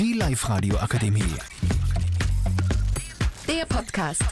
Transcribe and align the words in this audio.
Die 0.00 0.14
Live-Radio 0.14 0.76
Akademie. 0.78 1.22
Der 3.46 3.64
Podcast. 3.66 4.24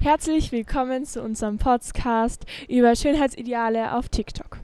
Herzlich 0.00 0.50
willkommen 0.50 1.04
zu 1.04 1.22
unserem 1.22 1.58
Podcast 1.58 2.44
über 2.68 2.96
Schönheitsideale 2.96 3.94
auf 3.94 4.08
TikTok. 4.08 4.58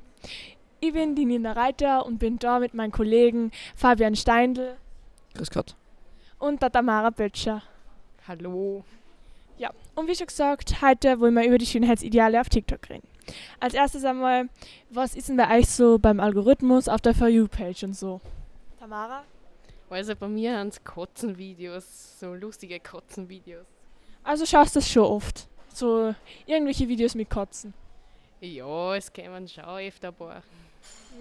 Ich 0.80 0.92
bin 0.92 1.14
die 1.14 1.24
Nina 1.24 1.52
Reiter 1.52 2.04
und 2.04 2.18
bin 2.18 2.40
da 2.40 2.58
mit 2.58 2.74
meinen 2.74 2.90
Kollegen 2.90 3.52
Fabian 3.76 4.16
Steindl 4.16 4.76
Grüß 5.34 5.50
Gott. 5.50 5.76
und 6.40 6.60
der 6.62 6.72
Tamara 6.72 7.10
Böttcher. 7.10 7.62
Hallo. 8.26 8.82
Ja, 9.56 9.70
und 9.94 10.08
wie 10.08 10.16
schon 10.16 10.26
gesagt, 10.26 10.82
heute 10.82 11.20
wollen 11.20 11.34
wir 11.34 11.46
über 11.46 11.58
die 11.58 11.66
Schönheitsideale 11.66 12.40
auf 12.40 12.48
TikTok 12.48 12.90
reden. 12.90 13.06
Als 13.60 13.74
erstes 13.74 14.04
einmal, 14.04 14.48
was 14.90 15.14
ist 15.14 15.28
denn 15.28 15.36
bei 15.36 15.58
euch 15.58 15.68
so 15.68 15.98
beim 15.98 16.20
Algorithmus 16.20 16.88
auf 16.88 17.00
der 17.00 17.14
For 17.14 17.28
You-Page 17.28 17.84
und 17.84 17.94
so? 17.96 18.20
Tamara? 18.78 19.24
Also 19.90 20.14
bei 20.14 20.28
mir 20.28 20.58
sind 20.58 20.74
es 20.74 20.84
Kotzenvideos, 20.84 22.18
so 22.20 22.34
lustige 22.34 22.78
Kotzenvideos. 22.78 23.66
Also 24.22 24.44
schaust 24.44 24.76
du 24.76 24.80
das 24.80 24.90
schon 24.90 25.04
oft? 25.04 25.48
So 25.72 26.14
irgendwelche 26.46 26.88
Videos 26.88 27.14
mit 27.14 27.30
Kotzen. 27.30 27.72
Ja, 28.40 28.94
es 28.94 29.12
kämen 29.12 29.48
schon 29.48 29.64
öfter 29.64 30.08
ein 30.08 30.14
paar. 30.14 30.42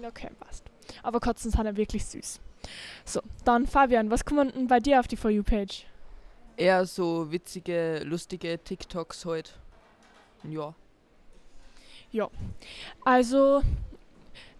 Okay, 0.06 0.30
passt. 0.38 0.64
Aber 1.02 1.18
Kotzen 1.20 1.50
sind 1.50 1.64
ja 1.64 1.76
wirklich 1.76 2.04
süß. 2.04 2.40
So, 3.04 3.20
dann 3.44 3.66
Fabian, 3.66 4.10
was 4.10 4.24
kommt 4.24 4.54
denn 4.54 4.66
bei 4.66 4.80
dir 4.80 5.00
auf 5.00 5.08
die 5.08 5.16
For 5.16 5.30
You-Page? 5.30 5.86
Eher 6.56 6.84
so 6.86 7.30
witzige, 7.30 8.02
lustige 8.04 8.58
TikToks 8.58 9.24
heute. 9.24 9.52
Ja. 10.44 10.74
Also, 13.04 13.62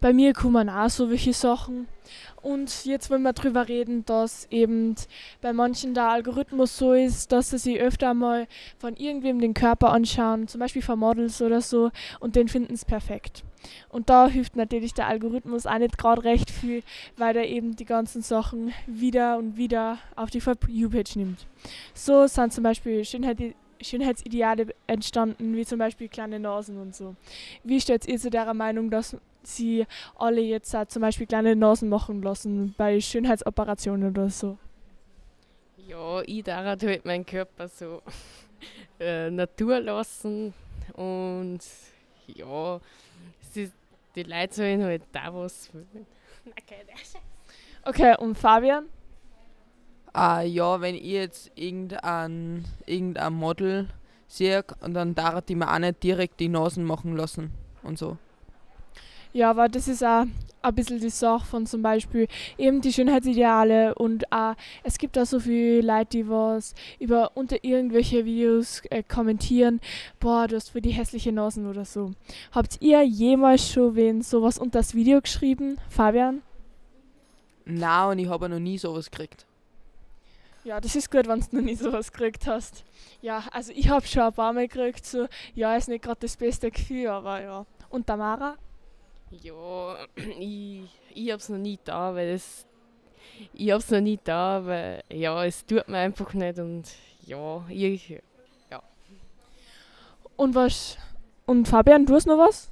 bei 0.01 0.13
mir 0.13 0.33
kommen 0.33 0.69
auch 0.69 0.91
so 0.91 1.11
welche 1.11 1.33
Sachen. 1.33 1.89
Und 2.41 2.85
jetzt 2.85 3.11
wollen 3.11 3.23
wir 3.23 3.33
drüber 3.33 3.69
reden, 3.69 4.05
dass 4.05 4.47
eben 4.51 4.95
bei 5.41 5.53
manchen 5.53 5.93
der 5.93 6.09
Algorithmus 6.09 6.79
so 6.79 6.93
ist, 6.93 7.33
dass 7.33 7.51
sie 7.51 7.59
sich 7.59 7.81
öfter 7.81 8.15
mal 8.15 8.47
von 8.79 8.97
irgendwem 8.97 9.41
den 9.41 9.55
Körper 9.55 9.91
anschauen, 9.93 10.47
zum 10.47 10.61
Beispiel 10.61 10.83
von 10.83 10.99
Models 10.99 11.43
oder 11.43 11.61
so, 11.61 11.91
und 12.21 12.37
den 12.37 12.49
finden 12.49 12.75
es 12.75 12.85
perfekt. 12.85 13.43
Und 13.89 14.09
da 14.09 14.29
hilft 14.29 14.55
natürlich 14.55 14.95
der 14.95 15.09
Algorithmus 15.09 15.67
auch 15.67 15.79
nicht 15.79 15.99
gerade 15.99 16.23
recht 16.23 16.51
viel, 16.51 16.83
weil 17.17 17.37
er 17.37 17.49
eben 17.49 17.75
die 17.75 17.85
ganzen 17.85 18.23
Sachen 18.23 18.73
wieder 18.87 19.37
und 19.37 19.57
wieder 19.57 19.99
auf 20.15 20.31
die 20.31 20.41
For 20.41 20.55
You-Page 20.69 21.17
nimmt. 21.17 21.47
So 21.93 22.27
sind 22.29 22.53
zum 22.53 22.63
Beispiel 22.63 23.05
Schönheit, 23.05 23.39
Schönheitsideale 23.81 24.75
entstanden, 24.87 25.55
wie 25.57 25.65
zum 25.65 25.79
Beispiel 25.79 26.09
kleine 26.09 26.39
Nasen 26.39 26.79
und 26.79 26.95
so. 26.95 27.15
Wie 27.65 27.81
stellt 27.81 28.07
ihr 28.07 28.19
zu 28.19 28.31
der 28.31 28.53
Meinung, 28.55 28.91
dass 28.91 29.17
sie 29.43 29.87
alle 30.17 30.41
jetzt 30.41 30.75
halt 30.75 30.91
zum 30.91 31.03
Beispiel 31.03 31.27
kleine 31.27 31.57
Nasen 31.57 31.89
machen 31.89 32.23
lassen 32.23 32.75
bei 32.77 33.01
Schönheitsoperationen 33.01 34.11
oder 34.11 34.29
so? 34.31 34.59
Ja, 35.87 36.23
ich 36.23 36.43
darf 36.45 36.65
halt 36.65 37.05
meinen 37.05 37.25
Körper 37.25 37.69
so 37.69 38.03
äh, 39.01 39.31
Natur 39.31 39.81
lassen 39.81 40.53
und 40.95 41.61
ja, 42.27 42.81
es 43.41 43.57
ist, 43.57 43.73
die 44.15 44.25
Leute 44.25 44.55
sollen 44.55 44.83
halt 44.83 45.03
da 45.13 45.33
was. 45.33 45.71
Okay, 46.45 46.85
Okay, 47.85 48.15
und 48.19 48.37
Fabian? 48.37 48.87
Ah, 50.21 50.43
ja, 50.43 50.81
wenn 50.81 50.97
ich 50.97 51.05
jetzt 51.05 51.53
irgendein, 51.55 52.65
irgendein 52.87 53.33
Model 53.35 53.87
sehe, 54.27 54.65
und 54.81 54.95
dann 54.95 55.15
darf 55.15 55.43
die 55.43 55.55
mir 55.55 55.73
auch 55.73 55.79
nicht 55.79 56.03
direkt 56.03 56.41
die 56.41 56.49
Nasen 56.49 56.85
machen 56.85 57.17
lassen 57.17 57.53
und 57.85 58.01
so. 58.01 58.17
Ja, 59.33 59.51
aber 59.51 59.69
das 59.69 59.87
ist 59.87 60.03
auch 60.03 60.25
ein 60.63 60.75
bisschen 60.75 60.99
die 60.99 61.11
Sache 61.11 61.47
von 61.47 61.67
zum 61.67 61.83
Beispiel 61.83 62.27
eben 62.57 62.81
die 62.81 62.93
Schönheitsideale 62.93 63.95
und 63.95 64.33
auch, 64.33 64.57
es 64.83 64.99
gibt 64.99 65.17
auch 65.17 65.25
so 65.25 65.39
viele 65.39 65.83
Leute, 65.83 66.09
die 66.11 66.29
was 66.29 66.75
über 66.99 67.31
unter 67.37 67.63
irgendwelche 67.63 68.25
Videos 68.25 68.83
äh, 68.91 69.05
kommentieren, 69.05 69.81
boah, 70.19 70.49
du 70.49 70.57
hast 70.57 70.71
für 70.71 70.81
die 70.83 70.91
hässliche 70.91 71.31
Nasen 71.31 71.71
oder 71.71 71.85
so. 71.85 72.11
Habt 72.51 72.79
ihr 72.81 73.05
jemals 73.05 73.71
schon 73.71 73.95
wen 73.95 74.23
sowas 74.23 74.59
unter 74.59 74.81
das 74.81 74.97
Video 74.97 75.21
geschrieben, 75.21 75.79
Fabian? 75.89 76.43
Na, 77.65 78.11
und 78.11 78.19
ich 78.19 78.29
habe 78.29 78.49
noch 78.49 78.59
nie 78.59 78.79
sowas 78.79 79.13
gekriegt. 79.13 79.47
Ja, 80.69 80.83
das 80.83 80.95
ist 80.95 81.11
gut, 81.11 81.27
wenn 81.27 81.41
du 81.41 81.47
noch 81.57 81.63
nie 81.63 81.75
sowas 81.75 82.13
gekriegt 82.13 82.47
hast. 82.47 82.85
Ja, 83.23 83.43
also 83.53 83.73
ich 83.75 83.89
habe 83.89 84.07
schon 84.07 84.25
ein 84.25 84.35
paar 84.35 84.53
Mal 84.53 84.69
gekriegt, 84.69 85.07
so, 85.07 85.27
ja, 85.55 85.75
ist 85.75 85.89
nicht 85.89 86.05
gerade 86.05 86.21
das 86.21 86.37
beste 86.37 86.71
Gefühl, 86.71 87.07
aber 87.07 87.41
ja. 87.41 87.67
Und 87.89 88.07
Tamara? 88.07 88.55
Ja, 89.31 89.97
ich, 90.39 90.83
ich 91.15 91.33
hab's 91.33 91.49
noch 91.49 91.57
nie 91.57 91.79
da, 91.83 92.15
weil 92.15 92.29
es. 92.29 92.67
Ich 93.55 93.71
hab's 93.71 93.91
noch 93.91 94.03
nie 94.03 94.21
da, 94.23 94.61
weil 94.67 95.03
ja, 95.11 95.43
es 95.43 95.65
tut 95.65 95.89
mir 95.89 96.01
einfach 96.01 96.35
nicht 96.35 96.59
und 96.59 96.85
ja, 97.25 97.65
ich. 97.71 98.21
Und 100.37 100.55
was? 100.55 100.99
Und 101.47 101.67
Fabian, 101.67 102.05
du 102.05 102.15
hast 102.15 102.27
noch 102.27 102.37
was? 102.37 102.71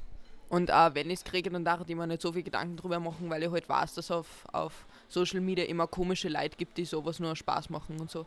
Und 0.48 0.70
auch 0.70 0.94
wenn 0.94 1.10
ich 1.10 1.18
es 1.20 1.24
kriege, 1.24 1.50
dann 1.50 1.64
darf 1.64 1.80
ich 1.86 1.96
mir 1.96 2.06
nicht 2.06 2.22
so 2.22 2.32
viel 2.32 2.42
Gedanken 2.42 2.76
drüber 2.76 3.00
machen, 3.00 3.28
weil 3.30 3.42
ich 3.42 3.50
halt 3.50 3.68
weiß, 3.68 3.94
dass 3.94 4.06
es 4.06 4.10
auf, 4.10 4.44
auf 4.52 4.86
Social 5.08 5.40
Media 5.40 5.64
immer 5.64 5.86
komische 5.86 6.28
Leute 6.28 6.56
gibt, 6.56 6.78
die 6.78 6.84
sowas 6.84 7.18
nur 7.18 7.34
Spaß 7.34 7.70
machen 7.70 8.00
und 8.00 8.10
so. 8.10 8.26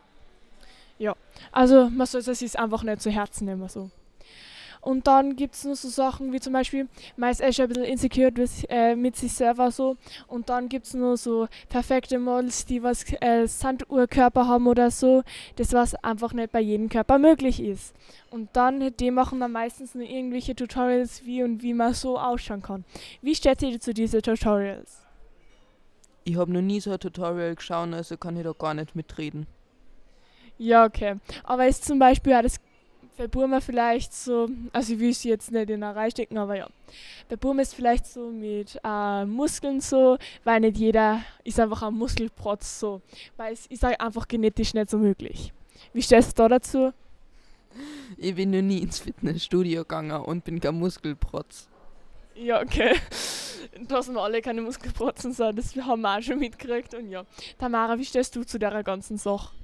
Also 1.50 1.88
man 1.88 2.06
soll 2.06 2.20
es 2.20 2.38
sich 2.38 2.58
einfach 2.58 2.82
nicht 2.82 3.00
zu 3.00 3.10
Herzen 3.10 3.46
nehmen. 3.46 3.66
So. 3.68 3.90
Und 4.80 5.06
dann 5.06 5.36
gibt 5.36 5.54
es 5.54 5.64
noch 5.64 5.74
so 5.74 5.88
Sachen 5.88 6.32
wie 6.32 6.40
zum 6.40 6.52
Beispiel, 6.52 6.88
man 7.16 7.30
ist 7.30 7.42
eh 7.42 7.52
schon 7.52 7.64
ein 7.64 7.68
bisschen 7.68 7.84
insecure 7.84 8.30
with, 8.34 8.64
äh, 8.68 8.96
mit 8.96 9.16
sich 9.16 9.32
selber 9.32 9.70
so. 9.70 9.96
Und 10.26 10.48
dann 10.48 10.68
gibt 10.68 10.86
es 10.86 10.94
noch 10.94 11.16
so 11.16 11.48
perfekte 11.68 12.18
Models, 12.18 12.64
die 12.64 12.82
was 12.82 13.04
äh, 13.20 13.46
Sanduhrkörper 13.46 14.46
haben 14.46 14.66
oder 14.66 14.90
so. 14.90 15.22
Das 15.56 15.72
was 15.72 15.94
einfach 15.96 16.32
nicht 16.32 16.52
bei 16.52 16.60
jedem 16.60 16.88
Körper 16.88 17.18
möglich 17.18 17.62
ist. 17.62 17.94
Und 18.30 18.48
dann, 18.54 18.94
die 18.96 19.10
machen 19.10 19.40
dann 19.40 19.52
meistens 19.52 19.94
nur 19.94 20.04
irgendwelche 20.04 20.54
Tutorials, 20.54 21.26
wie 21.26 21.42
und 21.42 21.62
wie 21.62 21.74
man 21.74 21.92
so 21.92 22.18
ausschauen 22.18 22.62
kann. 22.62 22.84
Wie 23.20 23.34
stellt 23.34 23.62
ihr 23.62 23.80
zu 23.80 23.92
diesen 23.92 24.22
Tutorials? 24.22 25.02
Ich 26.24 26.36
habe 26.36 26.52
noch 26.52 26.60
nie 26.60 26.80
so 26.80 26.92
ein 26.92 27.00
Tutorial 27.00 27.54
geschaut, 27.54 27.92
also 27.92 28.16
kann 28.16 28.36
ich 28.36 28.44
da 28.44 28.52
gar 28.52 28.74
nicht 28.74 28.94
mitreden. 28.94 29.46
Ja, 30.58 30.84
okay. 30.84 31.16
Aber 31.44 31.66
ist 31.66 31.84
zum 31.84 31.98
Beispiel 31.98 32.34
auch 32.34 32.42
das 32.42 32.60
bei 33.16 33.26
Burma 33.26 33.60
vielleicht 33.60 34.14
so, 34.14 34.48
also 34.72 34.94
ich 34.94 34.98
will 34.98 35.12
sie 35.12 35.28
jetzt 35.28 35.50
nicht 35.50 35.70
in 35.70 35.82
eine 35.82 35.94
Reihe 35.94 36.10
stecken, 36.10 36.38
aber 36.38 36.56
ja. 36.56 36.68
Bei 37.28 37.36
Burma 37.36 37.62
ist 37.62 37.74
vielleicht 37.74 38.06
so 38.06 38.30
mit 38.30 38.80
äh, 38.82 39.24
Muskeln 39.24 39.80
so, 39.80 40.18
weil 40.44 40.60
nicht 40.60 40.78
jeder 40.78 41.22
ist 41.44 41.60
einfach 41.60 41.82
ein 41.82 41.94
Muskelprotz 41.94 42.80
so. 42.80 43.02
Weil 43.36 43.52
es 43.52 43.66
ist 43.66 43.82
halt 43.82 44.00
einfach 44.00 44.26
genetisch 44.26 44.74
nicht 44.74 44.90
so 44.90 44.98
möglich. 44.98 45.52
Wie 45.92 46.02
stellst 46.02 46.38
du 46.38 46.42
da 46.42 46.48
dazu? 46.48 46.92
Ich 48.16 48.34
bin 48.34 48.50
noch 48.50 48.62
nie 48.62 48.78
ins 48.78 48.98
Fitnessstudio 48.98 49.82
gegangen 49.82 50.20
und 50.22 50.44
bin 50.44 50.60
kein 50.60 50.76
Muskelprotz. 50.76 51.68
Ja, 52.34 52.60
okay. 52.60 52.96
Dass 53.88 54.08
wir 54.08 54.20
alle 54.20 54.40
keine 54.40 54.62
Muskelprotzen 54.62 55.32
sind, 55.32 55.58
das 55.58 55.76
haben 55.76 56.00
wir 56.00 56.18
auch 56.18 56.22
schon 56.22 56.38
mitgekriegt. 56.38 56.94
Und 56.94 57.10
ja. 57.10 57.24
Tamara, 57.58 57.98
wie 57.98 58.04
stellst 58.04 58.34
du 58.34 58.44
zu 58.44 58.58
der 58.58 58.82
ganzen 58.82 59.18
Sache? 59.18 59.54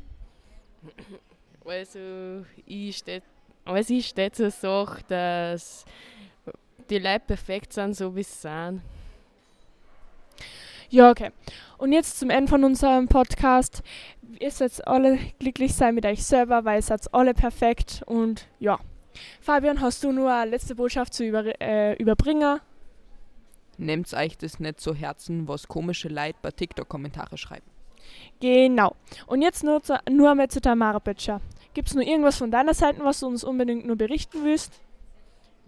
Also, 1.64 2.44
ich 2.66 2.98
stehe 2.98 3.22
also 3.66 3.94
ich 3.94 4.06
stehe 4.06 4.32
zur 4.32 4.50
Sache, 4.50 5.02
dass 5.08 5.84
die 6.88 6.98
Leute 6.98 7.24
perfekt 7.26 7.72
sind, 7.72 7.94
so 7.96 8.14
wie 8.14 8.22
sie 8.22 8.38
sind. 8.38 8.82
Ja, 10.88 11.10
okay. 11.10 11.30
Und 11.78 11.92
jetzt 11.92 12.18
zum 12.18 12.30
Ende 12.30 12.48
von 12.48 12.64
unserem 12.64 13.08
Podcast. 13.08 13.82
Ihr 14.38 14.50
seid 14.50 14.86
alle 14.86 15.18
glücklich 15.38 15.74
sein 15.74 15.94
mit 15.94 16.06
euch 16.06 16.24
selber, 16.24 16.64
weil 16.64 16.78
ihr 16.78 16.82
seid 16.82 17.12
alle 17.12 17.34
perfekt 17.34 18.02
und 18.06 18.46
ja. 18.60 18.78
Fabian, 19.40 19.80
hast 19.80 20.04
du 20.04 20.12
nur 20.12 20.32
eine 20.32 20.50
letzte 20.50 20.74
Botschaft 20.74 21.14
zu 21.14 21.24
über, 21.24 21.60
äh, 21.60 21.94
überbringen? 21.94 22.60
Nehmt 23.78 24.12
euch 24.14 24.38
das 24.38 24.60
nicht 24.60 24.80
zu 24.80 24.94
Herzen, 24.94 25.48
was 25.48 25.68
komische 25.68 26.08
Leute 26.08 26.36
bei 26.42 26.50
TikTok-Kommentare 26.50 27.36
schreiben. 27.36 27.66
Genau. 28.40 28.94
Und 29.26 29.42
jetzt 29.42 29.64
nur, 29.64 29.82
zu, 29.82 29.98
nur 30.10 30.30
einmal 30.30 30.48
zu 30.48 30.60
Tamara 30.60 30.98
Böttcher. 30.98 31.40
Gibt 31.76 31.90
es 31.90 31.94
noch 31.94 32.02
irgendwas 32.02 32.38
von 32.38 32.50
deiner 32.50 32.72
Seite, 32.72 33.04
was 33.04 33.20
du 33.20 33.26
uns 33.26 33.44
unbedingt 33.44 33.84
nur 33.84 33.96
berichten 33.96 34.42
willst? 34.44 34.80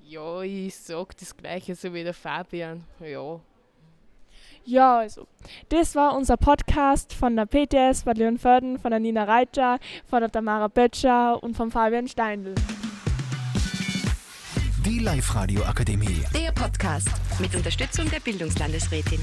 Ja, 0.06 0.40
ich 0.40 0.74
sag 0.74 1.14
das 1.18 1.36
Gleiche 1.36 1.74
so 1.74 1.92
wie 1.92 2.02
der 2.02 2.14
Fabian. 2.14 2.82
Ja. 2.98 3.38
Ja, 4.64 5.00
also, 5.00 5.26
das 5.68 5.94
war 5.94 6.16
unser 6.16 6.38
Podcast 6.38 7.12
von 7.12 7.36
der 7.36 7.44
PTS, 7.44 8.04
von 8.04 8.16
Leon 8.16 8.38
Förden, 8.38 8.78
von 8.78 8.90
der 8.90 9.00
Nina 9.00 9.24
Reiter, 9.24 9.78
von 10.08 10.20
der 10.20 10.32
Tamara 10.32 10.68
Böttcher 10.68 11.42
und 11.42 11.54
von 11.54 11.70
Fabian 11.70 12.08
Steindl. 12.08 12.54
Die 14.86 15.00
Live-Radio 15.00 15.62
Akademie. 15.64 16.24
Der 16.34 16.52
Podcast 16.52 17.10
mit 17.38 17.54
Unterstützung 17.54 18.10
der 18.10 18.20
Bildungslandesrätin. 18.20 19.20